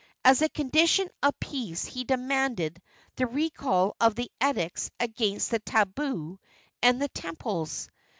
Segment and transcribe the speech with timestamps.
[0.25, 2.81] As a condition of peace he demanded
[3.17, 6.39] the recall of the edicts against the tabu
[6.81, 7.87] and the temples.